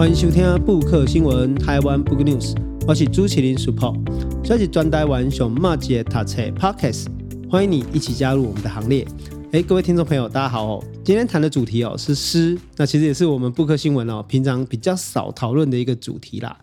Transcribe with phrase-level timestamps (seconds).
[0.00, 2.56] 欢迎收听布克新闻台湾 Book News，
[2.88, 3.92] 我是朱麒麟 Super，
[4.42, 7.04] 这是专台湾上马街读册 Podcast，
[7.50, 9.06] 欢迎你一起加入我们的行列。
[9.52, 10.84] 哎，各位听众朋友，大家好哦！
[11.04, 16.58] 今天谈的主题哦是诗，那其实也是我们布克新闻哦平常比较少讨论的一个主题啦。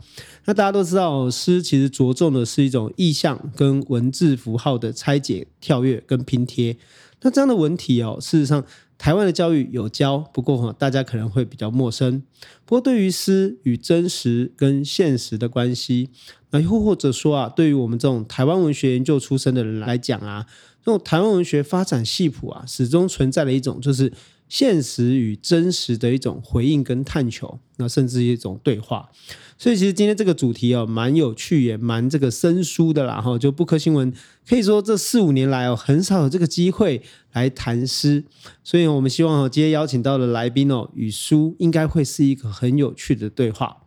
[0.46, 6.76] 那大家都知道，诗其实着重的是一种意象跟文字符号的拆解、跳跃跟拼贴。
[7.22, 8.64] 那这样的文体哦，事实上
[8.98, 12.24] 台湾的教育有教，不过哈，大家可能会比较陌生。
[12.66, 16.10] 不过对于诗与真实跟现实的关系，
[16.52, 20.46] 那又或者说啊，对于我们这种台湾文学研究出身的人来讲啊，
[20.84, 24.12] 这种台湾文学发展系谱啊，始终存在的一种就是。
[24.48, 29.10] 现实与真实的一种回应跟探求，那甚至一种对话。
[29.58, 33.38] 所以其实今天这个主题哦，蛮有趣也蛮这个生疏的啦哈。
[33.38, 34.14] 就布克新闻
[34.48, 37.02] 可以说这四五年来哦，很少有这个机会
[37.34, 38.24] 来谈诗，
[38.64, 43.78] 所以我们希望哦，今天邀请到的来宾哦，与书应该会是一个很有趣的对话。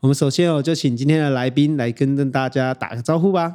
[0.00, 3.54] 我们首先哦，就请今天的来宾来跟跟大家打个招呼吧。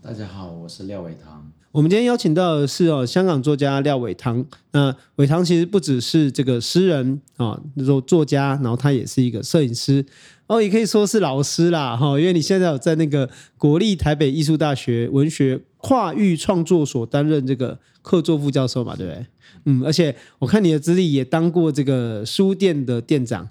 [0.00, 1.52] 大家好，我是廖伟棠。
[1.76, 4.42] 我们今天邀请到的是哦，香港作家廖伟棠。
[4.72, 10.02] 那伟棠其实不只是这个诗人啊，那种作家，然后他也是一个摄影师
[10.46, 12.18] 哦，也可以说是老师啦哈。
[12.18, 19.26] 因为你现在有在那个国立台北艺术大学文学跨域创作所担任这个客座副教授嘛，对不对？
[19.66, 23.46] 嗯，而且我看你的资历也当过这个书店的店长。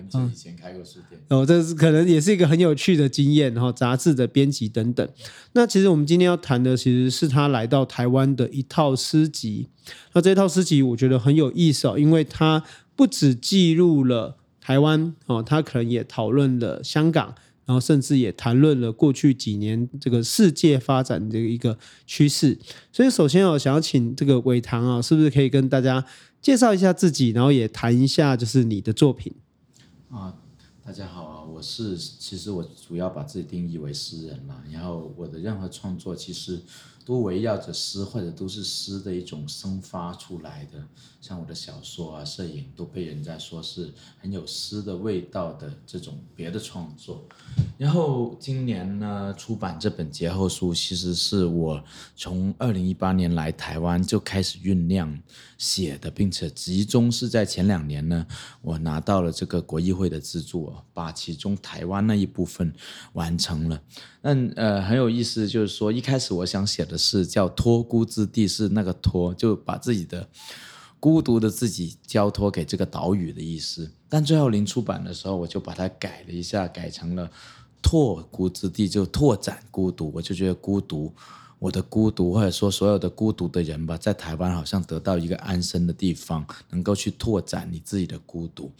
[0.00, 5.06] 很久以前开过书店哦，这是可能也是一个很有趣的经验，然后杂志的编辑等等。
[5.52, 9.68] 那其实我们今天要谈的，其实是他来到台湾的一套诗集。
[10.14, 12.62] 那这套诗集我觉得很有意思哦，因为它
[12.96, 17.34] 不只记录了台湾哦，他可能也讨论了香港，
[17.66, 22.58] 然后甚至也谈论了过去几年这个世界发展的一个趋势。
[22.92, 26.04] 所以首先我想要请这个伟堂啊，是不是可以跟大家
[26.40, 29.32] 介绍一下自己，然后也谈一下就是你的作品。
[30.10, 30.34] 啊，
[30.82, 31.44] 大家好啊！
[31.44, 36.60] 我是其实我主要把自己定义为诗人嘛，然后我的任何创作其实
[37.10, 40.80] 都围绕着诗，或者都是诗的一种生发出来的。
[41.20, 47.26] 像我的小说啊、摄影都被人家说是很有诗的味道的这种别的创作。
[47.76, 51.82] 然后今年呢，出版这本节后书，其实是我
[52.14, 55.20] 从二零一八年来台湾就开始酝酿
[55.58, 58.24] 写的，并且集中是在前两年呢，
[58.62, 62.72] 我拿到了这个国议会的资助，把其中台湾那一部分
[63.14, 63.82] 完成了。
[64.22, 70.28] 那呃很有意思，就是说一开始我想写的是叫托孤之地，是那个托，就把自己的。
[71.02, 77.30] 孤独的自己交托给这个岛屿的意思，但最后临出版的时候，我就把它改了一下，改成了
[77.80, 80.12] 拓孤之地，就拓展孤独。
[80.14, 81.10] 我就觉得孤独，
[81.58, 88.70] 我的孤独，或者说所有的孤独的人吧，在台湾好像得到一个安身的地方，能够去拓展你自己的孤独。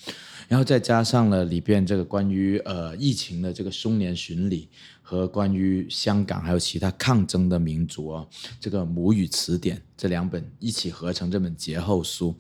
[0.47, 4.69] 然后再加上了里边这个关于呃疫情的这个凶年巡礼。
[5.11, 8.29] 和关于香港还有其他抗争的民族哦，
[8.61, 12.33] 这个母语词典这两本一起合成这本节后书，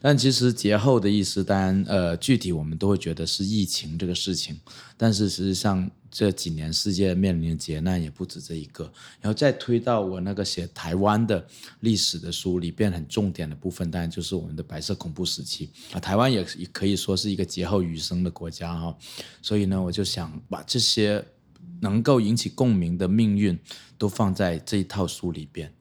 [0.00, 4.60] 但其实节后的意思，当然呃具体我们都会觉得是疫情这个事情，
[4.96, 8.84] 但是实际上这几年世界面临的劫难也不止这一个，
[9.20, 11.44] 然后再推到我那个写台湾的
[11.80, 15.70] 历史的书里边很重点的部分，当然就是我们的白色恐怖时期。
[15.92, 18.96] 啊，台湾也也可以说是一个劫后余生的国家哈，
[19.42, 21.20] 所以呢，我就想把这些。
[21.80, 23.58] 能够引起共鸣的命运，
[23.98, 25.72] 都放在这一套书里边。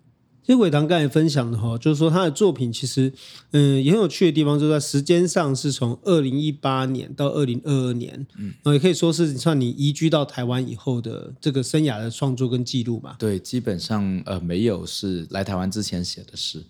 [0.44, 3.14] 其实伟堂刚才分享的哈，就是说他的作品其实，
[3.52, 13.16] 嗯，也很有趣的地方，就是在时间上是从二零一八年到二零二二年，嗯，也可以说是算你移居到台湾以后的这个生涯的创作跟记录吧。
[13.20, 16.64] 对，基本上呃没有是来台湾之前写的诗。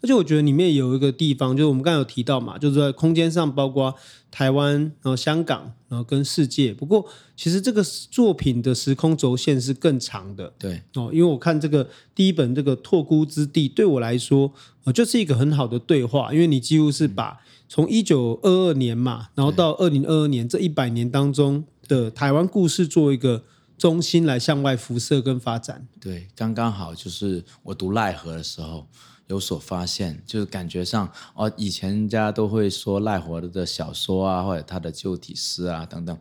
[0.00, 3.94] 而且我觉得里面有一个地方，就是我们刚才有提到嘛，就是在空间上，包括
[4.32, 6.72] 台湾，然后香港，然后跟世界。
[6.72, 7.06] 不过，
[7.36, 10.50] 其实这个作品的时空轴线是更长的。
[10.58, 14.50] 对哦，因为我看这个第一本这个《拓孤之地》，对我来说，
[14.84, 17.38] 呃，就是一个很好的对话，因为你几乎是把
[17.68, 23.44] 从一九二二年嘛，然后到二零二二年这一百年当中的台湾故事做一个
[23.76, 25.86] 中心来向外辐射跟发展。
[26.00, 28.86] 对，刚刚好就是我读奈何的时候。
[29.32, 36.16] 有所发现，就是感觉上哦，以前人家都会说赖活的小说啊，或者他的旧体诗啊等等。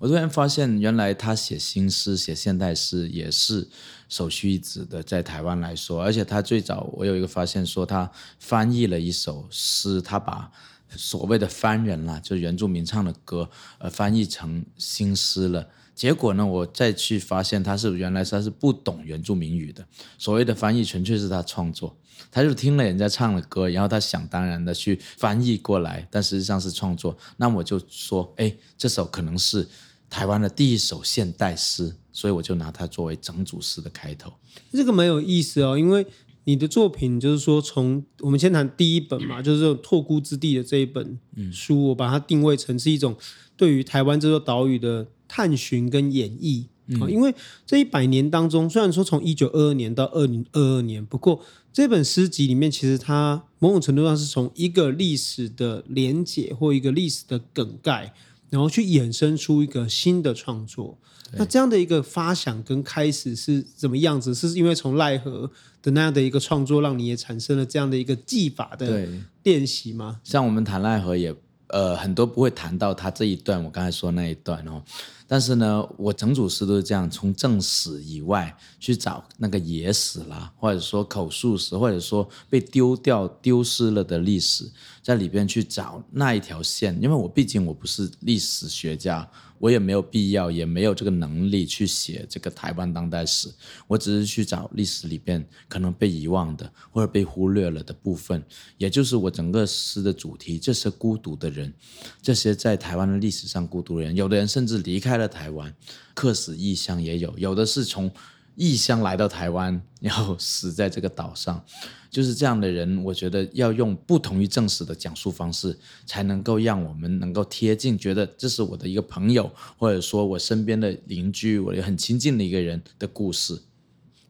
[0.00, 3.68] 我突然发现，原来他写新诗、写现代诗也是
[4.08, 6.02] 首屈一指的，在台湾来说。
[6.02, 8.10] 而且他最早，我有一个发现，说他
[8.40, 10.50] 翻译了一首诗，他把
[10.90, 13.48] 所谓的翻人啦，就是原住民唱的歌，
[13.78, 15.68] 呃，翻译成新诗了。
[15.94, 19.86] 结果呢，我再去发现他是原来他是不懂原住民语的。
[20.18, 21.96] 所谓的翻译纯粹是他创作，
[22.30, 27.16] 他就听了人家唱的歌，然后他想当然的去翻译过来，但实际上是创作。
[27.38, 29.66] 那我就说，哎，这首可能是
[30.10, 34.30] 台湾的第一首现代诗，所以我就拿它作为整组诗的开头。
[34.72, 36.06] 这个蛮有意思哦，因为
[36.46, 41.16] 你的作品就是说，从我们先谈第一本嘛，就是这种拓孤之地的这一本
[41.52, 43.14] 书，我把它定位成是一种
[43.56, 45.06] 对于台湾这座岛屿的。
[45.28, 46.66] 探寻跟演绎。
[47.00, 47.34] 啊、嗯，因为
[47.66, 58.14] 这一百年当中，虽然说从一九二二年到二零二二年，不过这本诗集里面，其实它某种程度上是从一个历史的连结或一个历史的梗概，
[58.50, 60.98] 然后去衍生出一个新的创作。
[61.32, 64.32] 那这样的一个发想跟开始是怎么样子？
[64.34, 65.50] 是因为从赖何
[65.82, 69.08] 的那样的一个创作，让你也产生了这样的一个技法的
[69.42, 70.20] 练习吗？
[70.22, 71.34] 像我们谈赖何也
[71.68, 74.82] 呃很多不会谈到他这一段，我刚才说那一段哦。
[75.26, 84.70] 但是呢，我整组诗都是这样，从正史以外去找那个野史啦，或者说口述史，或者说被丢掉、丢失了的历史，
[85.02, 86.96] 在里边去找那一条线。
[87.02, 89.28] 因为我毕竟我不是历史学家。
[89.58, 93.48] 我也没有必要，也没有这个能力去写这个台湾当代史。
[93.86, 98.44] 我只是去找历史里边可能被遗忘的或者被忽略了的部分，
[98.76, 100.58] 也就是我整个诗的主题。
[100.58, 101.72] 这些孤独的人，
[102.20, 105.74] 这些在台湾的历史上孤独的人，有的人甚至离开了台湾，
[106.14, 108.10] 客死异乡也有，有的是从
[108.54, 111.64] 异乡来到台湾，然后死在这个岛上。
[112.08, 123.60] 就是这样的人，我觉得要用不同于正史的讲述方式，才能够让我们能够贴近，觉得这是我的一个朋友，或者说我身边的邻居，我也很亲近的一个人的故事。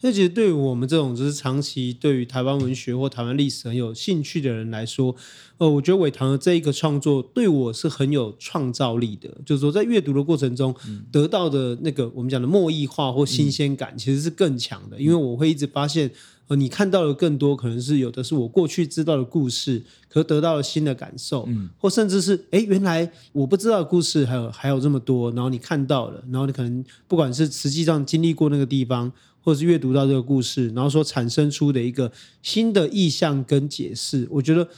[0.03, 5.15] 那其实对于我们这种就是长期对于台湾文学或台湾历史很有兴趣的人来说，
[5.59, 9.29] 呃，我觉得伟唐的这一个创作对我是很有创造力的。
[9.45, 10.75] 就是说，在阅读的过程中
[11.11, 15.01] 得到的那个我们讲的墨异化或新鲜感，其实是更强的。
[15.01, 16.11] 因为我会一直发现，
[16.49, 21.49] 呃，你看到的更多可能是有的是我过去知道的故事，可得到了新的感受，
[21.79, 29.11] 或甚至是哎，原来我不知道的故事还有还有这么多，然后你看到了，然后你可能不管是实际上经历过那个地方。
[29.47, 32.11] 或者是阅读到这个故事，然后所产生出的一个
[32.43, 34.69] 新的意象跟解释，我觉得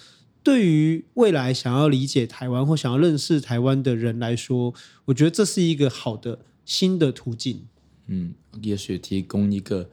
[0.43, 4.75] 对于未来想要理解台湾或想要认识台湾的人来说，
[5.07, 7.63] 我觉得这是一个好的新的途径。
[8.09, 9.89] 嗯，也许提供一个。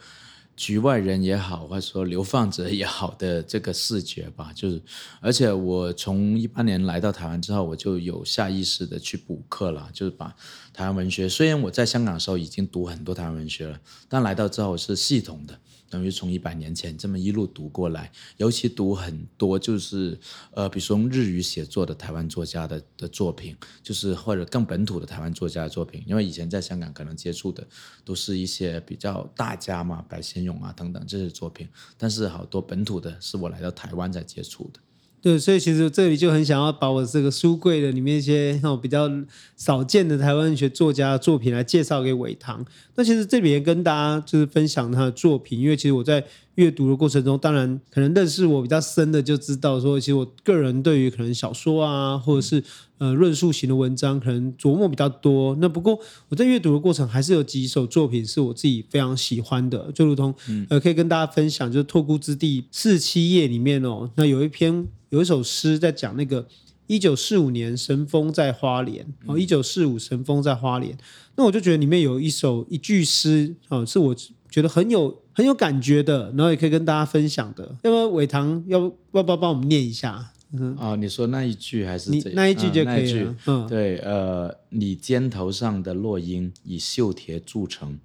[0.57, 4.81] 局外人也好，或者说流放者也好的这个视觉吧，就是，
[5.19, 10.33] 而且我从一八年来到台湾之后，我就有下意识的去补课了，就是把
[10.75, 13.80] 台湾文学，虽然我在香港的时候已经读很多台湾文学了，
[14.10, 15.57] 但来到之后是系统的。
[15.89, 20.19] 等于从一百年前这么一路读过来，尤其读很多就是
[20.51, 27.66] 呃，比如说用日语写作的台湾作家的的作品，就是或者更本土的台湾作家的作品，因为以前在香港可能接触的
[28.04, 34.80] 都是一些比较大家嘛，白先勇啊等等这些作品，但是好多本土的是我来到台湾才接触的。
[35.25, 39.10] 对，所以其实这里就很想要把我这个书柜的里面一些那种比较
[39.57, 42.63] 少见的台湾文学作家的作品来介绍给伟棠。
[42.94, 46.24] 那其实这里也跟大家就是分享他的作品，因为其实我在
[46.55, 52.63] 阅读的过程中，当然可能认识我比较深的就知道说，其实我个人对于可能小说啊，或者是
[52.97, 55.55] 呃论述型的文章，可能琢磨比较多。
[55.61, 55.99] 那不过
[56.29, 60.33] 我在阅读的过程，还是有几首作品是我自己非常喜欢的，就如同
[60.69, 64.85] 呃可以跟大家分享，就是《拓孤之地》四十七页里面哦，那有一篇。
[65.09, 66.45] 有一首诗在讲那个
[66.88, 70.97] 一九四五年神风在花莲哦，一九四五神风在花莲。
[71.38, 74.15] 那我就觉得里面有一首一句诗哦，是我
[74.50, 77.75] 觉得很有很有感觉的，然后也可以跟大家分享的。
[77.84, 78.80] 要不伟棠要
[79.12, 80.32] 要不要帮我们念一下？
[80.54, 83.30] 嗯，啊，你说那一句还是这那一句就可以了。
[83.30, 88.00] 啊、嗯，对，呃，你肩头上的落英以锈铁铸成，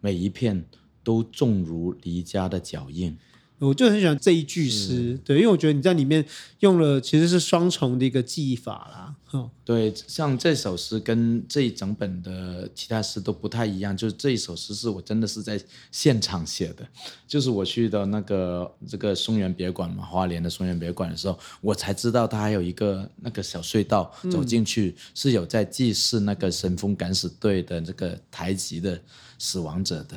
[0.00, 0.64] 每一片
[1.02, 3.16] 都重如离家的脚印。
[3.58, 6.24] 我就很喜欢这一句诗，对，因为我觉得你在里面
[6.60, 9.15] 用了其实是双重的一个技法啦。
[9.32, 16.86] 哦，对，像这首诗跟这一整本的其他诗都不太一样，就是这一首诗是我真的是在现场写的，
[17.26, 29.00] 就是我去的那个这个松原别馆嘛，花莲的松原别馆的时候，我才知道它还有一个那个小隧道，走进去是有在祭祀那个神风敢死队的这个台籍的
[29.40, 30.16] 死亡者的。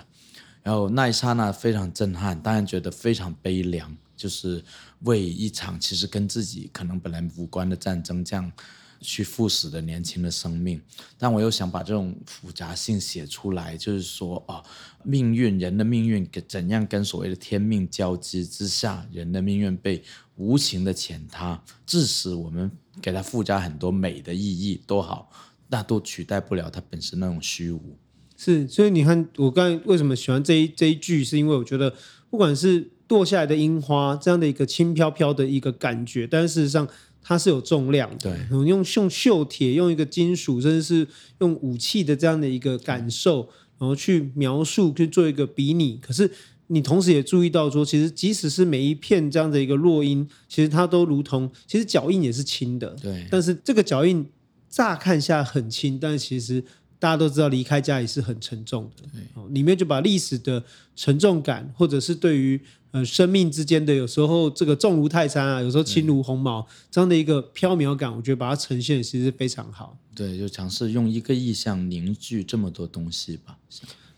[0.61, 4.63] 然后那一刹那非常震撼，当然觉得非常悲凉，就是
[5.01, 8.51] 为一场其实跟自己可能本来无关的战争这样
[8.99, 10.81] 去赴死的年轻的生命。
[11.17, 14.61] 但我又想把这种复杂性写出来，就是说啊，
[15.03, 20.03] 命运，人的命运怎样跟所谓的天命交织之下，人的命运被
[20.35, 22.69] 无情的践踏，致使我们
[23.01, 25.31] 给它附加很多美的意义都好，
[25.69, 27.97] 那都取代不了它本身那种虚无。
[28.35, 31.93] 是，所以你看，我刚才为什么喜欢这一这一句，是因为我觉得，
[32.29, 36.87] 不管是堕下来的樱花这样的一个轻飘飘的一个感觉，但事实上
[37.23, 38.31] 它是有重量的。
[38.31, 41.07] 对，用用锈铁，用一个金属，甚至是
[41.39, 43.49] 用武器的这样的一个感受，
[43.79, 45.97] 然后去描述，去做一个比拟。
[45.97, 46.29] 可是
[46.67, 52.95] 你同时也注意到说，其实即使是每一片这样的一个落音，其实它都如同，其实脚印也是轻的。
[53.01, 54.23] 对，但是这个脚印
[54.69, 56.63] 乍看下很轻，但其实。
[56.99, 59.07] 大家都知道，离开家也是很沉重的。
[59.13, 59.21] 对，
[59.53, 60.61] 里面就把历史的
[60.97, 62.59] 沉重感，或者是对于
[62.91, 69.97] 呃生命之间的有时候这个重如泰山啊，有时候轻如鸿毛这样的一个飘渺感，我觉得把它呈现其实是非常好。
[70.13, 73.57] 对，就尝试用一个意象凝聚这么多东西吧。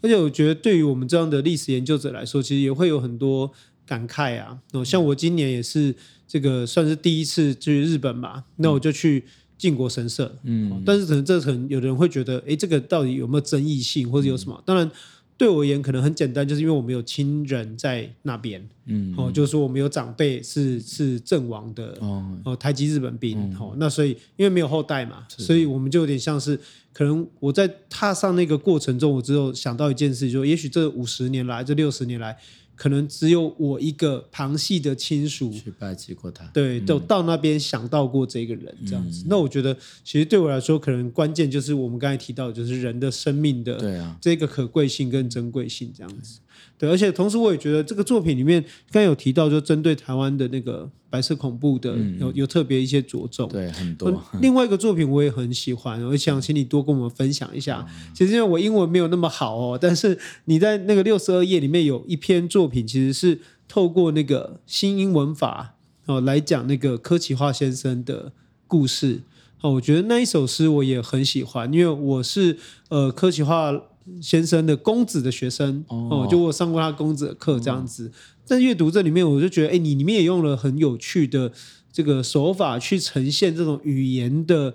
[0.02, 3.52] 而且我觉得，对于我们这样的历史研究者来说，其实也会有很多
[3.86, 4.58] 感慨啊。
[4.72, 5.96] 哦，像我今年也是
[6.28, 9.24] 这个算是第一次去日本吧，那我就去。
[9.62, 14.56] 靖国神社，嗯，但是可能这可能有的人会觉得，哎，这个到底有没有争议性，或者有什么？
[14.58, 14.90] 嗯、当然，
[15.38, 26.60] 对我而言可能很简单，就是因为我们有亲人在那边，嗯，哦，就是说我们有长辈是是阵亡的，哦，哦，台籍日本兵，嗯、哦，那所以因为没有后代嘛，所以我们就有点像是，
[26.92, 32.36] 可能我在踏上那个过程中，我只有想到一件事，就也许这五十年来，这六十年来。
[32.82, 39.22] 可能只有我一个旁系的亲属去拜祭过他，对，都到那边想到过这个人这样子。
[39.22, 46.40] 嗯、那我觉得，其实对我来说，可能关键就是我们刚才提到，就是人的生命的对啊这个可贵性跟珍贵性这样子。
[46.82, 53.48] 对，而且同时我也觉得这个作品里面刚有提到，就针对台湾的那个白色恐怖的，嗯、有有特别一些着重。
[53.50, 54.20] 对，很多。
[54.42, 57.86] 另外一个作品我也很喜欢，我想请你多跟我们分享一下。
[57.88, 65.76] 嗯、其实因为我英文没有那么好哦，但是你在那个六十二页里面有一篇作品，其实是透过那个新英文法
[66.08, 68.32] 哦来讲那个柯奇化先生的
[68.66, 69.22] 故事。
[69.62, 72.58] 哦，我觉得那一首诗我也很喜欢，因为我是
[72.90, 73.84] 呃柯奇化。
[74.20, 78.12] 先生的公子的学生哦，就我上过他公子的课这样子，哦、
[78.44, 81.52] 在阅读这里面，我就觉得，哎，你里面也用了很有趣的
[81.94, 84.74] 这个手法去呈现这种语言的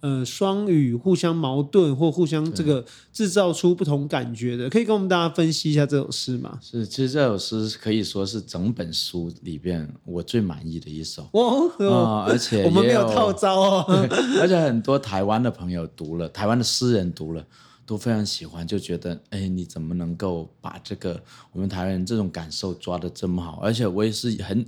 [0.00, 6.58] 呃双语互相矛盾或互相这个制造出不同感觉的，可以跟我们大家分析一下这首诗吗？
[6.62, 11.28] 是，其实这首诗可以说是整本书里边我最满意的一首。
[11.32, 13.84] 哦，哦，而且 我们没有套招哦，
[14.40, 17.44] 而且很多台湾的朋友读了，台湾的诗人读了。
[17.88, 21.18] 都非常喜欢，就觉得，哎，你怎么能够把这个
[21.52, 23.60] 我们台湾人这种感受抓得这么好？
[23.62, 24.66] 而且我也是很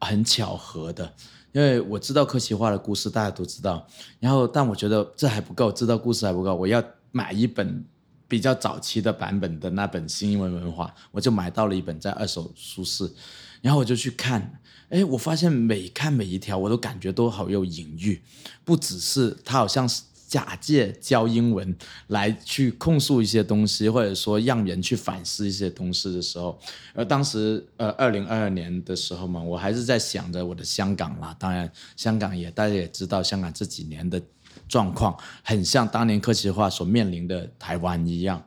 [0.00, 1.12] 很巧合的，
[1.52, 3.86] 因为我知道柯奇化的故事，大家都知道。
[4.18, 7.84] 然后，但我觉得这还不够，知道故事还不够，我要买一本
[8.26, 13.12] 比较早期的版本的那本新英文文化，我就买到了一本在二手书市，
[13.60, 18.22] 然后我就去看，哎，我发现每看每一条，我都感觉都好有隐喻，
[18.64, 20.00] 不只是它好像是。
[20.34, 21.72] 假借教英文
[22.08, 26.58] 来去控诉一些东西，或者说让人去反思一些东西的时候，
[26.92, 31.36] 而当时呃，二零二二年的时候嘛，我还是在想着我的香港啦。
[31.38, 34.20] 当然，香港也大家也知道，香港这几年的
[34.68, 38.44] 状况很像当年科学化所面临的台湾一样。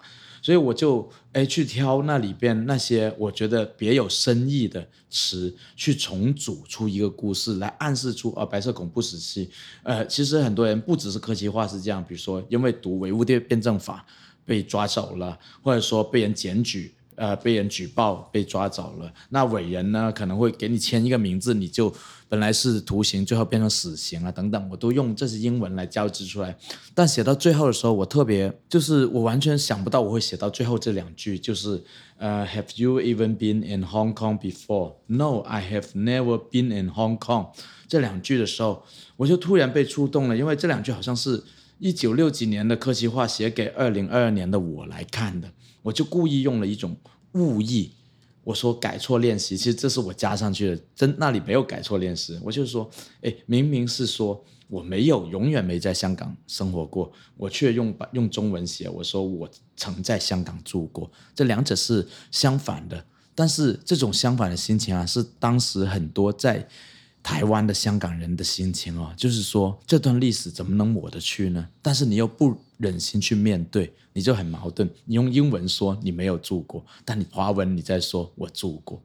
[0.48, 9.50] 所以我就诶去挑那里边那些我觉得别有深意的词，去重组出一个故事来暗示出啊，白色恐怖时期，
[9.84, 14.06] 呃，其实很多人不只是科技化是这样，比如说因为读唯物辩证法
[14.46, 16.94] 被抓走了，或者说被人检举。
[17.18, 21.92] 呃，被人举报被抓走了，那伟人呢可能会给你签一个名字，你就
[22.30, 26.56] 本来是徒刑，最后变成死刑啊等等，我都用这些英文来交织出来。
[26.94, 31.84] 但写到最后的时候，我特别就是我完全想不到我会写到最后这两句，就是
[32.18, 34.94] 呃，Have you even been in Hong Kong before?
[35.08, 37.48] No, I have never been in Hong Kong。
[37.88, 38.84] 这两句的时候，
[39.16, 41.44] 我就突然被触动了，因为这两句好像是
[41.80, 45.50] 一九六几年的柯奇化写给二零二二年的我来看的。
[45.88, 46.94] 我就故意用了一种
[47.32, 47.90] 误译，
[48.44, 52.38] 我说改错练习，其实这是我加上去的，真那里没有改错练习。
[52.44, 52.90] 我就是说，
[53.22, 63.06] 哎，明明是说我没有，永远没在香港生活过，我却用用中文写，我说我曾在香港住过，这两者是相反的。
[63.34, 66.68] 但是这种相反的心情啊，是当时很多在
[67.28, 71.68] 台湾的香港人的心情哦，就是说这段历史怎么能抹得去呢？
[71.82, 74.90] 但是你又不忍心去面对，你就很矛盾。
[75.04, 79.04] 你用英文说你没有住过，但你华文你在说我住过。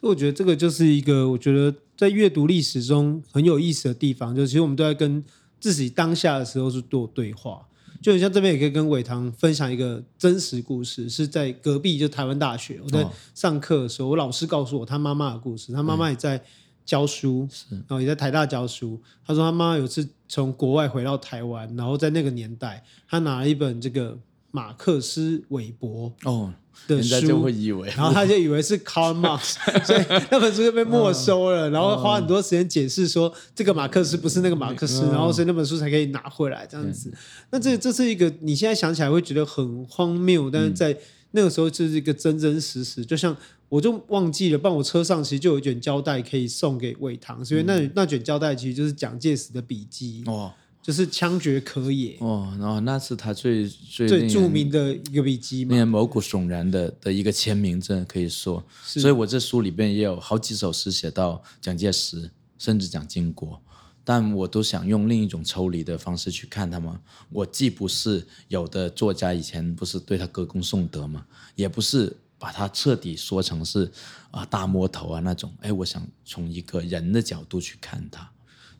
[0.00, 5.20] 我觉得这个就是一个我觉得在阅读历史中很有意思的地方，就是其实我们都在跟
[5.58, 7.66] 自自己当下的时候是做对话。
[8.00, 13.04] 就很像这边也可以跟伟棠分享一个真实故事，是在隔壁就台湾大学，我在
[13.34, 16.40] 上课的时候，我老师告诉我他妈妈的故事，他妈妈也在
[16.86, 18.98] 教书，然后也在台大教书。
[19.26, 24.16] 他说他妈妈有次从国外回到台湾，然后在那个年代，他拿了一本这个
[24.50, 26.54] 马克思韦伯哦。
[26.86, 31.70] 的书，就会以为，然后他就以为是 Karl Marx， 所以那本书就被没收了。
[31.70, 37.10] 然后花很多时间解释说，这个马克思不是那个马克思，然后所以那本书才可以拿回来这样子。
[37.50, 40.96] 那这这是一个你现在想起来会觉得很荒谬，但是在
[41.30, 43.04] 那个时候就是一个真真实实。
[43.04, 43.34] 就像
[43.68, 50.52] 我就忘记了，帮我车上其实就有一卷胶带可以送给魏唐，所以那那卷胶带其实就是蒋介石的笔记哦。
[50.82, 58.64] 就是枪决可也哦，然后那是他最最最著名的一个笔记嘛，令人毛骨悚然的的一个签名，真的可以说。
[58.84, 63.60] 所以我这书里边也有好几首诗写到蒋介石，甚至蒋经国，
[64.04, 66.96] 但我都想用另一种抽离的方式去看他们。
[67.30, 73.90] 我既不是有的作家以前不是对他歌功颂德嘛，也不是把它彻底说成是
[74.30, 75.52] 啊大魔头啊那种。
[75.60, 78.30] 哎，我想从一个人的角度去看他。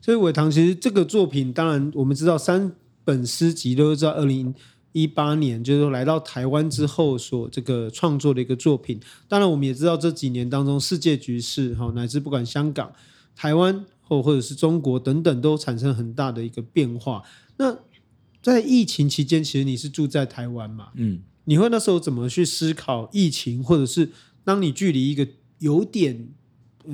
[0.01, 2.71] 所以伟棠其实这个作品，当然我们知道三
[3.03, 4.53] 本诗集都是在二零
[4.91, 8.99] 一八年，就是说来到台湾之后所这个创作的一个作品。
[9.27, 12.91] 当然我们也知道这几年当中世界局势哈，乃至不管香港、
[13.35, 17.23] 台湾或或者是中国等等，都产生很大的一个变化。
[17.57, 17.77] 那
[18.41, 20.89] 在疫情期间，其实你是住在台湾嘛？
[20.95, 24.11] 嗯，你会那时候怎么去思考疫情，或者是
[24.43, 25.27] 当你距离一个
[25.59, 26.29] 有点。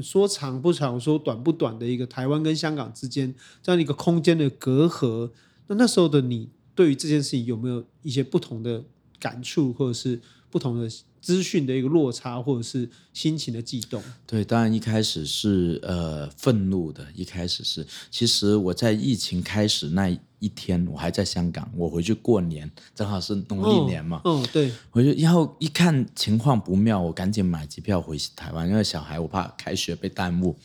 [0.02, 3.32] 说长不长，说短不短的一个台湾跟香港之间
[3.62, 5.30] 这样一个空间的隔阂，
[5.68, 8.84] 那那时候的你对于这件事情有没有一些不同的
[9.20, 10.20] 感触，或者是
[10.54, 10.88] 不同的
[11.20, 14.00] 资讯的一个落差，或者是心情的悸动？
[14.28, 20.16] 对，当然一开始是呃愤怒的，一开始是，其实我在疫情开始那。
[20.44, 24.22] 一天我还在香港，我回去过年，正好是农历年嘛。
[24.26, 24.70] 嗯、哦哦，对。
[24.92, 30.58] 回去然后一看情况不妙，我赶紧买机票回台湾，因为小孩我怕开学被耽误。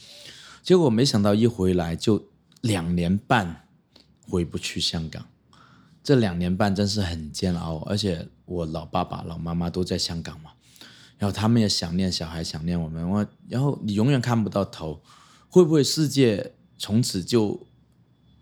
[0.65, 2.21] 结果没想到一回来就
[2.63, 3.69] 两年半
[4.29, 5.25] 回不去香港，
[6.03, 10.51] 这两年半真是很煎熬，而且我老爸爸、老妈妈都在香港嘛，
[11.19, 13.09] 然后他们也想念小孩，想念我们。
[13.09, 15.03] 我然后你永远看不到头，
[15.49, 17.67] 会不会世界从此就？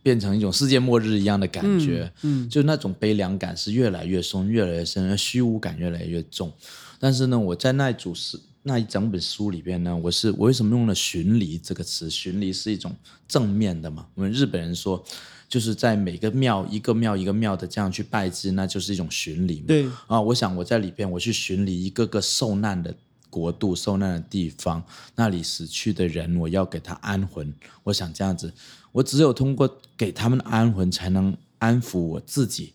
[0.03, 6.53] 变成一种世界末日一样的感觉，嗯，嗯，就那种悲凉感是越来越深，越来越深，而虚无感越来越重。
[7.01, 12.09] 但是呢，我在那一组是，那一整本书里边呢，我是我为什么用了“巡离”这个词？
[12.09, 12.95] 巡离是一种
[13.27, 14.07] 正面的嘛？
[14.15, 15.05] 我们日本人说，
[15.49, 19.67] 就是在每个庙一个庙一个庙的这样去拜祭，那就是一种巡礼嘛。
[19.69, 22.95] 对啊，我想我在里边我去巡礼一个个受难的
[23.31, 24.83] 国度、受难的地方，
[25.15, 27.53] 那里死去的人，我要给他安魂。
[27.85, 28.53] 我想这样子。
[28.93, 32.73] 我只有通过给他们安魂，才能安抚我自己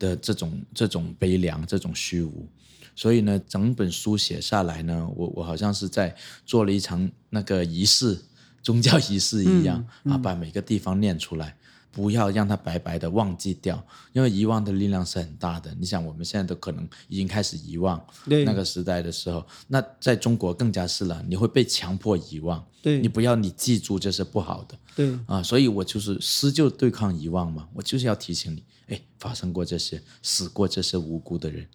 [0.00, 2.48] 的这种这种悲凉、这种虚无。
[2.96, 8.18] 所以呢，整本书写下来呢，我我好像是在做了一场那个仪式，
[8.62, 11.56] 宗教仪式一样、嗯嗯、啊，把每个地方念出来。
[11.92, 15.74] 不要让它白白的忘记掉，因为遗忘的力量是很大的。
[15.74, 22.64] 你想，我们现在都可能已经开始遗忘那个时代的时候，那在中国更加是了，你会被强迫遗忘。
[22.80, 24.78] 对，你不要你记住这是不好的。
[24.94, 31.66] 对啊，所以我就是诗就对抗遗忘嘛，我就是要提醒你，哎，发生过这些，死过这些无辜的人。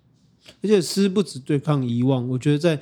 [0.63, 2.81] 而且诗不止对抗遗忘，我觉得在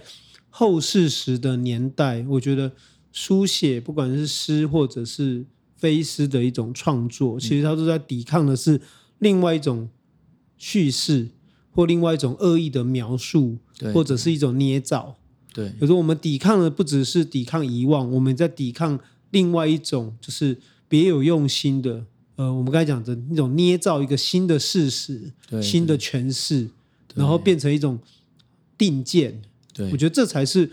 [0.49, 2.71] 后世时的年代，我觉得
[3.11, 5.45] 书写不管是诗或者是。
[5.83, 8.79] 非诗的一种创作，其实他都在抵抗的是
[9.19, 9.89] 另外一种
[10.57, 11.27] 叙事，
[11.71, 13.57] 或另外一种恶意的描述，
[13.93, 15.17] 或者是一种捏造。
[15.53, 18.97] 对，有时候我们抵抗的不只是抵抗遗忘，我们在抵抗
[19.31, 22.05] 另外一种就是别有用心的，
[22.37, 26.69] 呃，我们刚才讲的那种捏造一个新的事实、新的诠释，
[27.13, 27.99] 然后变成一种
[28.77, 29.41] 定见。
[29.73, 30.71] 对，我觉得这才是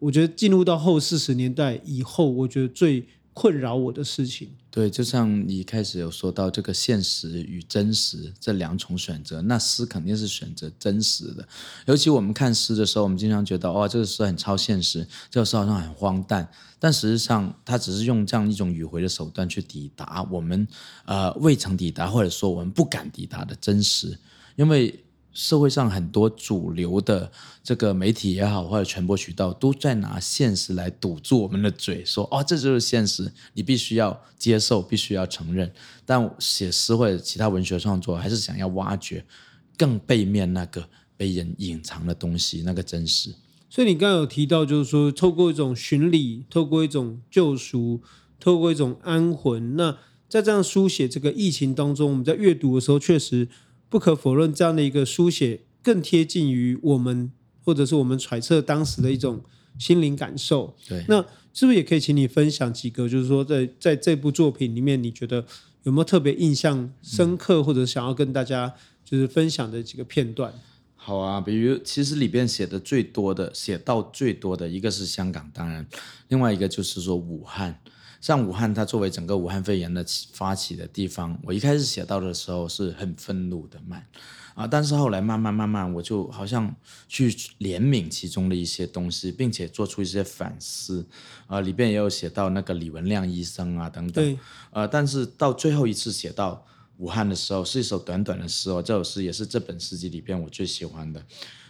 [0.00, 3.06] 我觉得进入到后四十年代以后，我觉得最。
[3.38, 11.46] 困扰我的事情，对，就像你一开始有说到这个现实与真实这两种选择，那诗肯定是选择真实的。
[11.86, 20.66] 尤其我们看诗的时候，我们经常觉得，哇，这个诗很超现实，这个诗好像很荒诞，但实际上，它只是用这样一种迂回的手段去抵达我们
[21.04, 24.18] 呃未曾抵达或者说我们不敢抵达的真实，
[24.56, 25.04] 因为。
[25.38, 27.30] 社会上很多主流的
[27.62, 35.72] 这个媒体也好，或者传播渠道都在拿现实来堵住我们的嘴，说哦，这就是现实，你必须要接受，必须要承认。
[36.04, 39.24] 但写诗或者其他文学创作，还是想要挖掘
[39.76, 43.32] 更背面那个被人隐藏的东西，那个真实。
[43.70, 48.00] 所以你刚刚有提到，就是说透过一种巡礼，透过一种救赎，
[48.40, 49.96] 透过一种安魂，那
[50.28, 53.48] 在这样书写这个疫情当中，我们在阅读的时候，确实
[53.88, 57.32] 不可否认，这样的一个书写更贴近于我们，
[57.64, 59.42] 或者是我们揣测当时的一种
[59.78, 60.76] 心灵感受。
[60.86, 61.24] 对，那
[61.54, 65.44] 是不是也可以请你分享几个，就是说在在这部作品里面，你觉得
[65.84, 68.74] 有没有特别印象深刻，或者想要跟大家
[69.04, 70.52] 就是分享的几个片段？
[70.94, 75.86] 好啊，比如其实里边写的最多的，写到最多的一个是香港，当然，
[76.28, 77.80] 另外一个就是说武汉。
[78.20, 84.06] 像武汉，它作为整个武汉肺炎的发起的地方，我一开始写到的时候是很愤怒的慢
[84.54, 86.74] 啊，但是后来慢慢慢慢，我就好像
[87.08, 91.06] 去怜悯其中的一些东西，并且做出一些反思
[91.46, 94.38] 啊，里边也有写到那个李文亮医生啊等等，对，
[94.70, 101.24] 呃，但是到最后一次写到武汉的时候，是一首短短的诗哦，这首诗也是这本诗集里边我最喜欢的。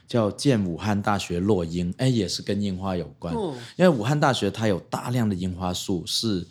[0.09, 3.35] 叫建武汉大学落樱，哎，也是跟樱花有关。
[3.35, 6.47] 哦、因为武汉大学它有大量的樱花树是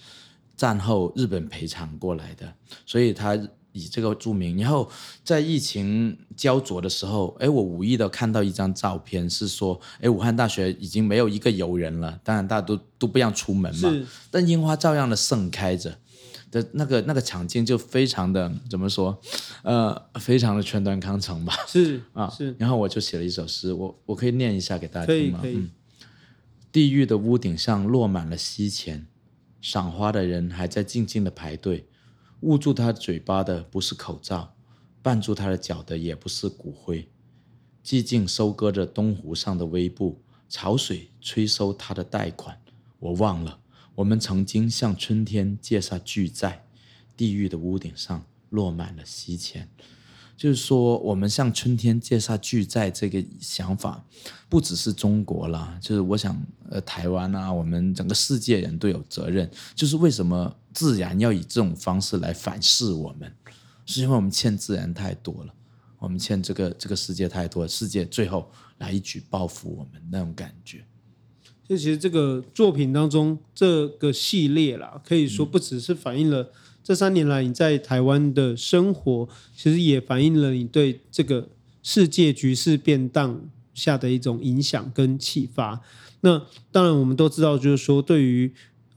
[0.55, 2.53] 战后日本赔偿过来的，
[2.85, 3.35] 所以它
[3.71, 4.59] 以这个著名。
[4.59, 4.87] 然后
[5.23, 13.91] 在疫情焦灼的时候，哎，我无意的看到一张照片，是说，哎，武汉大学已经没有一个游人了，当然大家都都不让出门嘛，
[14.29, 15.97] 但樱花照样的盛开着。
[16.49, 19.19] 的那个那个场景就非常的怎么说，
[19.63, 21.53] 呃，非常的全端康成吧。
[21.67, 22.55] 是啊，是。
[22.57, 25.41] 然后我就写了一首诗，我我可以念一下给大家听吗？
[25.43, 25.69] 嗯。
[26.71, 29.07] 地狱的屋顶上落满了西钱，
[29.61, 31.87] 赏花的人还在静静的排队。
[32.41, 34.53] 捂住他嘴巴的不是口罩，
[35.01, 37.09] 绊住他的脚的也不是骨灰。
[37.83, 42.61] 寂静收割着东湖上的微布，潮水催收他的贷款。
[42.99, 43.59] 我忘了。
[43.97, 46.63] 我们曾经向春天借下巨债，
[47.15, 49.67] 地狱的屋顶上落满了西钱。
[50.35, 54.05] 就是说，我们向春天借下巨债这个想法，
[54.47, 59.49] 不只是中国啦，就是我想，呃，台湾啊，我们整个世界人都有责任。
[59.73, 63.33] 就是为什么自然要以这种方式来反噬我们？
[63.87, 65.53] 是因为我们欠自然太多了，
[65.97, 70.85] 我们欠这个这个世界太多了，世界最后来一举报复我们那种感觉。
[71.67, 76.49] 就其实这个作品当中这个系列啦，可以说不只是反映了
[76.81, 81.49] 这三年来你在台湾的生活，其实也反映了你对这个
[81.83, 83.41] 世界局势变荡
[83.73, 85.81] 下的一种影响跟启发。
[86.21, 88.49] 那当然我们都知道，就是说对于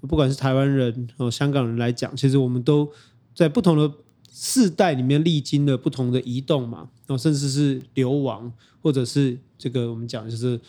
[0.02, 2.88] 不管是台湾人和香港人来讲，其实我们都
[3.34, 3.92] 在不同的
[4.32, 10.60] 世代里面历经了不同的移动嘛，然后甚至是流亡，或者是这个我们讲就是。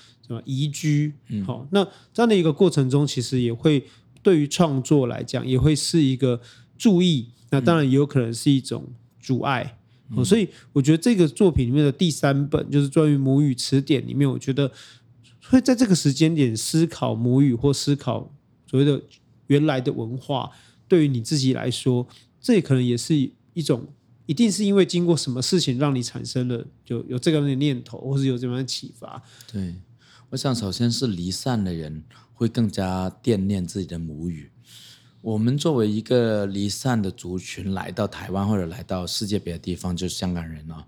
[0.46, 1.12] 移居，
[1.46, 3.84] 好，那这样的一个过程中，其实也会
[4.22, 6.40] 对于创作来讲，也会是一个
[6.78, 8.88] 注意，那当然也有可能是一种
[9.20, 9.80] 阻碍。
[10.14, 14.70] 嗯、所以我觉得这个作品里面的第三本，就是关于母语词典里面，我觉得
[15.50, 18.30] 会在这个时间点思考母语或思考
[18.68, 19.02] 所谓的
[19.48, 20.52] 原来的文化，
[20.88, 22.06] 对于你自己来说，
[22.42, 23.16] 这也可能也是
[23.54, 23.88] 一种，
[24.26, 29.74] 一定是因为经过什么事情让你产生了就有这个的念头，或是有这样的启发，对。
[30.32, 34.50] 我想，首先是离散的人会更加惦念自己的母语。
[35.20, 40.88] 我们作为一个离散的族群来到台湾或者来到世界别的地方，就是香港人啊，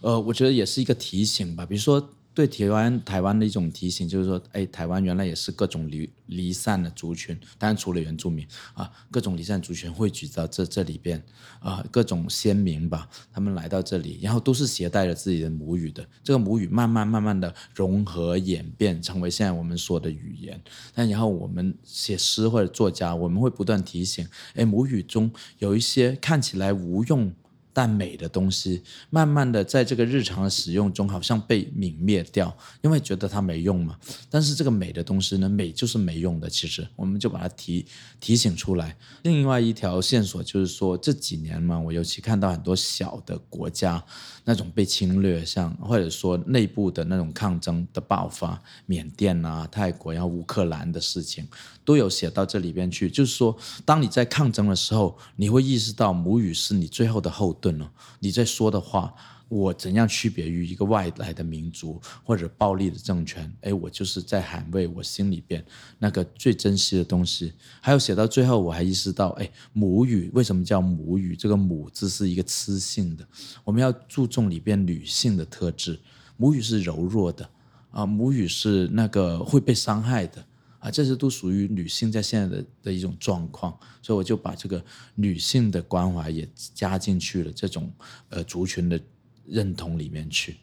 [0.00, 1.66] 呃，我觉得也是一个提醒吧。
[1.66, 2.08] 比如说。
[2.34, 8.44] 对台湾台湾的一种提醒，就是说，哎，台湾原来也是各种离离散的族群，当然除了原住民
[8.74, 11.22] 啊，各种离散族群汇聚到这这里边
[11.60, 20.60] 啊，各种先民吧，他们来到这里，然后都是携带着自己的母语的，这个母语慢慢慢慢的融合演变，成为现在我们说的语言。
[20.92, 27.32] 但然后我们写诗或者作家，我们会不断提醒，哎，母语中有一些看起来无用。
[27.74, 33.98] 但美的东西，慢慢的在这个日常的使用中，好像被泯灭掉，因为觉得它没用嘛。
[34.30, 36.48] 但是这个美的东西呢，美就是没用的。
[36.48, 37.84] 其实，我们就把它提
[38.20, 38.96] 提醒出来。
[39.22, 44.02] 另外一条线索就是说，这几年嘛，我尤其看到很多小的国家
[44.44, 51.48] 那种被侵略，像或者说内部的那种抗争的爆发，缅甸啊、泰国，然后乌克兰的事情，
[51.84, 53.10] 都有写到这里边去。
[53.10, 57.90] 就是说，当你在抗争的时候，你会意识到母语是你最后的后盾了。
[58.20, 59.14] 你在说的话，
[59.48, 63.52] 我怎样区别于一个外来的民族或者暴力的政权？
[63.60, 65.64] 哎，我就是在捍卫我心里边
[65.98, 67.52] 那个最珍惜的东西。
[67.80, 71.36] 还有写到最后，我还意识到，哎，母语为什么叫母语？
[71.36, 73.28] 这个“母”字是一个雌性的，
[73.62, 76.00] 我们要注重里边女性的特质。
[76.36, 77.48] 母语是柔弱的
[77.90, 80.44] 啊，母语是那个会被伤害的。
[80.84, 87.90] 啊，这些都属于女性在现在的的一种状况，所以我就把这个女性的关怀也加进去了，这种
[88.28, 89.00] 呃族群的
[89.46, 90.56] 认同里面去。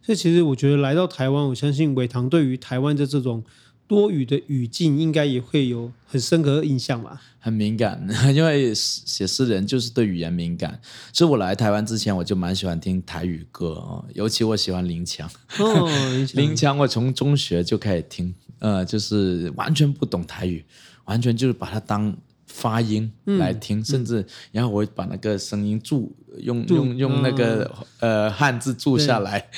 [0.00, 3.44] 所以其实我觉得来到台湾，我相信伟堂对于台湾的这种
[3.88, 7.20] 多语的语境，应该也会有很深刻的印象吧？
[7.40, 10.78] 很敏感， 因为写诗人就是对语言敏感。
[11.12, 15.28] 所以我来台湾之前，我就蛮喜欢听台语歌哦，尤其我喜欢林强。
[15.58, 15.88] 哦，
[16.34, 20.62] 林强，我从中学就开始听，呃，就是完全不懂台语，
[21.06, 22.14] 完全就是把它当
[22.46, 29.48] 发音来听，嗯、甚至然后我会把那个声音注用用用那个呃汉字注下来。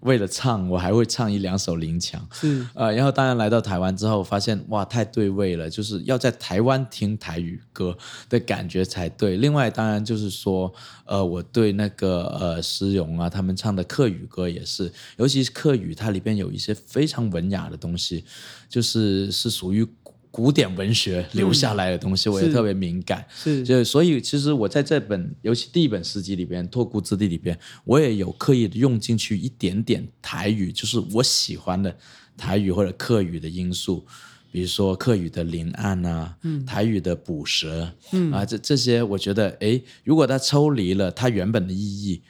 [0.00, 7.96] 为了唱，我还会唱一两首林强，是呃，然后当然来到台湾之后，发现哇，太对味了，就是要在台湾听台语歌
[8.28, 9.36] 的感觉才对。
[9.36, 10.72] 另外，当然就是说，
[11.04, 18.24] 呃，我对那个呃诗咏啊，他们唱的客语歌也是，尤其是客语，它里边有一些非常文雅的东西，
[18.68, 19.86] 就是是属于。
[20.30, 23.26] 古典文学留下来的东西，我也特别敏感。
[23.34, 31.96] 是，就所以，其实我在这本，尤其第一本诗集里边《拓孤之地》里边，我也有刻意的用进去一点点台语，就是我喜欢的
[32.36, 34.06] 台语或者客语的因素，
[34.52, 42.22] 比如说客语的林岸啊，嗯，台语的捕蛇，嗯啊，这这些，我觉得，诶，如果它抽离了它原本的意义。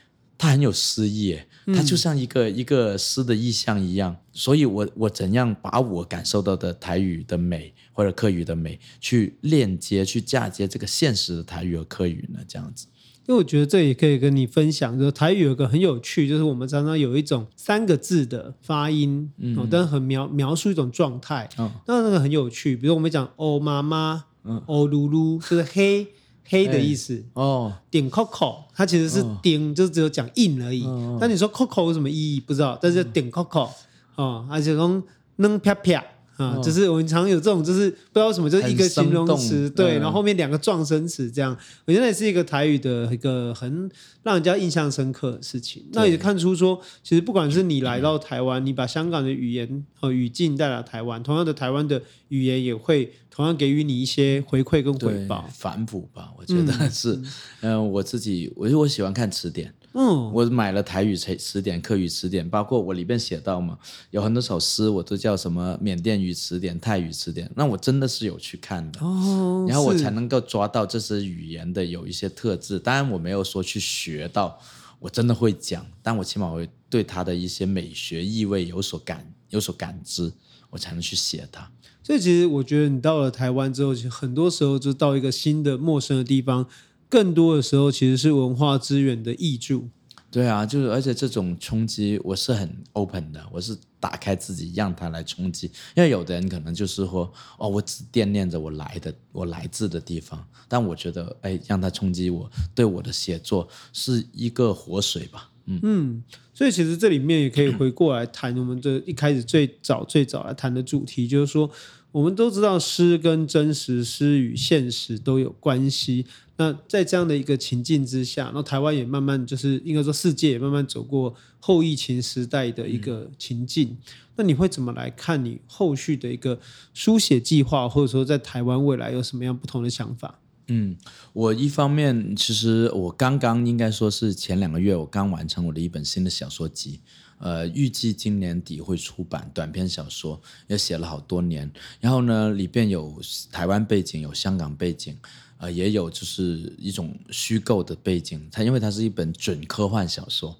[0.43, 1.37] 它很有诗意，
[1.67, 4.17] 它就像一个、嗯、一个诗的意象一样。
[4.33, 12.39] 所以我我怎样把我感受到的台语的美或者客语的美，去链接、去嫁接这个现实的台语和客语呢？
[12.47, 12.87] 这样子，
[13.27, 22.75] 因为我觉得这也可以跟你分享，就是台语有个很有趣，就是我们常常有一种三个字的发音，嗯、哦，但很描描述一种状态，哦，那那个很有趣。
[22.75, 26.07] 比如我们讲哦妈妈，嗯，哦噜噜，就是黑。
[26.43, 30.83] 黑的意思、欸、哦，点 coco，它其实是点，哦、就只有讲印而已。
[30.83, 32.41] 哦、但你说 coco 有什么意义？
[32.41, 32.77] 不知道。
[32.81, 33.69] 但是点 coco，
[34.15, 35.01] 哦，而且说
[35.37, 36.03] 能啪啪
[36.41, 41.55] 啊，就是我们常有这种，就是不知道什么，就是一个形容词，对，然后后面两个壮声词这样。
[41.85, 43.89] 我觉得也是一个台语的一个很
[44.23, 45.85] 让人家印象深刻的事情。
[45.93, 53.13] 那也看出说，其实不管是你来到台湾，你把香港的语言和语境带来台湾，同样的台湾的语言也会。
[53.33, 57.13] 同样给予你一些回馈跟回报，反哺吧，我觉得是。
[57.61, 59.73] 嗯，呃、我自己，我我喜欢看词典。
[59.93, 63.77] 嗯，我买了台语词词典、客语词典，包括我里边写到嘛，
[64.11, 67.51] 有很多首诗，我都叫什么缅甸语词典、泰语词典。
[67.55, 72.79] 那我真的是有去看的，哦，然后我才能够抓到这些语言的有一些特质。
[72.79, 74.57] 当然，我没有说去学到，
[74.99, 80.31] 我真的会讲，但我起码会对它的一些美学意味有所感、有所感知，
[80.69, 81.69] 我才能去写它。
[82.03, 86.65] 所以其实我觉得你到了台湾之后，其实很多时候就到一个新的陌生的地方，
[87.11, 89.89] 更多的时候其实是文化资源的益注。
[90.31, 95.69] 对啊，就是而且这种冲击我是很 open 的，我是打开自己让它来冲击。
[95.93, 105.49] 因为有的人可能就是说，哦，我只惦念着我来的我来自的地方，但我觉得，哎，让它冲击我，对我的写作是一个活水吧。
[105.65, 111.69] 嗯嗯，所以其实这里面也可以回过来谈我们这一开始最早最早来谈的主题，就是说
[112.11, 116.25] 我们都知道诗跟真实、诗与现实都有关系。
[116.57, 123.87] 那在这样的一个情境之下，那台湾也慢慢就是应该说世界也慢慢走过后疫情时代的一个情境。
[123.89, 123.97] 嗯、
[124.35, 126.59] 那你会怎么来看你后续的一个
[126.93, 130.39] 书写计划，或者说在台湾未来有什么样不同的想法？
[130.67, 130.95] 嗯，
[131.33, 136.99] 我一方面其实我刚刚应该说是前两个月，我刚完成我的一本新的小说集，
[137.41, 141.69] 呃，预计今年底会出版短篇小说，也写了好多年。
[141.99, 143.19] 然后呢，里边有
[143.51, 145.17] 台湾背景，有香港背景，
[145.57, 148.47] 呃，也有就是一种虚构的背景。
[148.51, 150.55] 它因为它是一本准科幻小说。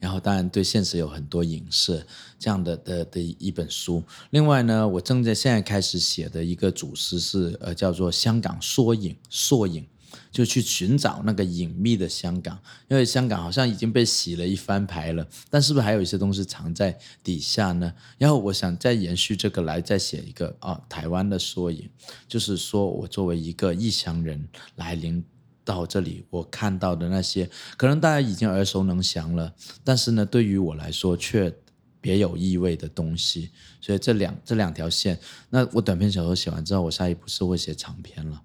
[0.00, 2.04] 然后当然对现实有很多影射，
[2.36, 4.02] 这样的的的一本书。
[4.30, 9.86] 另外呢，我正在现在开始写的一个主诗是呃叫做香港缩影，缩影
[10.32, 17.92] 就去寻找那个隐秘的香港，因为香港好像已经被洗了一番牌了，但是不是还有一些东西藏在底下呢？
[18.18, 21.88] 然后我想再延续这个来再写一个啊、台湾的缩影，
[22.26, 25.22] 就是说我作为一个异乡人来临。
[25.64, 31.54] 到这里，我看到的那些，可能大家已经耳熟能详了，但是呢，对于我来说却
[32.00, 33.50] 别有意味的东西。
[33.80, 35.16] 所以这两这两条线，
[35.50, 38.42] 那我短篇小说写完之后，我下一步是会写长篇了。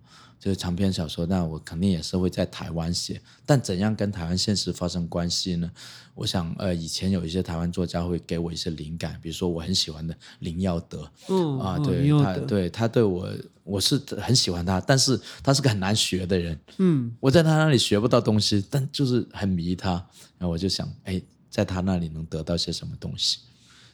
[0.47, 5.69] 就是长篇小说，那我肯定也是会在台湾写，但怎样跟台湾现实发生关系呢？
[6.15, 13.29] 我想，呃，以前有一些台湾作家会给我一些灵感，比如说我很喜欢的林耀德，嗯啊，对他，对他对我，
[13.65, 19.91] 我是很喜欢他，但是他是个很难学的人，嗯，我在他那里学不到东西，但就是很迷他，
[20.37, 23.39] 然后我就想，哎，在他那里能得到些什么东西。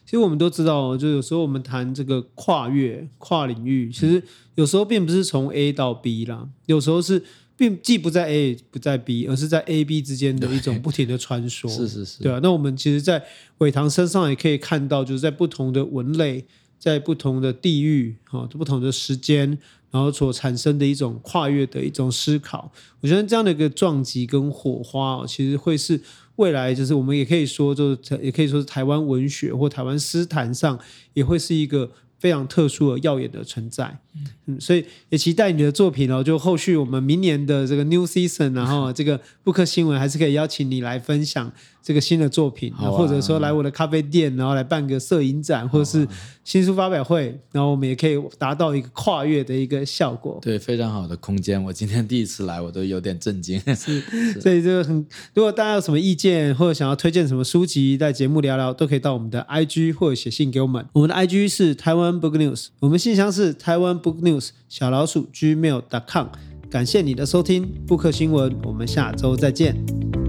[0.04, 4.22] 其实我们都知道，就有时候我们谈这个跨越、跨领域，其实
[4.54, 7.22] 有时候并不是从 A 到 B 啦，有时候是
[7.56, 11.68] 并既不在 A 不在 B，而是在 A、B 之间的一种不停的穿梭。
[11.72, 12.40] 是是是，对啊。
[12.42, 13.24] 那我们其实，在
[13.58, 16.44] 伟堂身上也可以看到，就是在不同的文类
[16.78, 19.58] 在不同的地域哈，不同的时间，
[19.90, 22.70] 然后所产生的一种跨越的一种思考。
[23.00, 26.00] 我觉得这样的一个撞击跟火花，其实会是
[26.36, 30.78] 未来，就是我们也可以说，就是也可以说是台湾文学或台湾诗坛上，
[31.12, 31.90] 也会是一个。
[32.16, 33.98] 非常特殊而耀眼的存在，
[34.46, 36.24] 嗯，所以也期待你的作品哦。
[36.24, 46.08] 就后续我们明年的这个 New Season，然后这个布克新闻还是可以邀请你来分享这个新的作品，啊、或者说来我的咖啡店，然后来办个摄影展，或者是
[46.44, 50.38] 新书发表会，然后我们也可以达到一个跨越的一个效果。
[50.42, 51.62] 对，非常好的空间。
[51.64, 53.58] 我今天第一次来，我都有点震惊。
[53.74, 60.86] 是，是所以这个很，如果大家有什么意见或者想要推荐什么书籍，在节目聊聊，都可以到我们的 IG 或者写信给我们。
[60.92, 66.26] 我们的 IG 是台湾 Book News，我们信箱是台湾 Book News 小老鼠 gmail.com。
[66.70, 70.23] 感谢你的收听，布克新闻，我们下周再见。